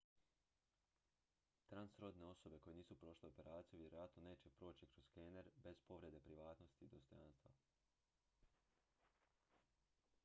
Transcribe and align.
transrodne 1.69 2.25
osobe 2.25 2.59
koje 2.59 2.75
nisu 2.77 2.95
prošle 2.95 3.29
operaciju 3.29 3.79
vjerojatno 3.79 4.23
neće 4.23 4.49
proći 4.49 4.85
kroz 4.87 5.05
skener 5.05 5.49
bez 5.55 5.81
povrede 5.81 6.19
privatnosti 6.19 6.85
i 6.85 6.89
dostojanstva 6.89 7.51